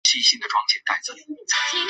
[0.03, 0.51] 一切安顿
[0.87, 1.03] 完
[1.45, 1.79] 成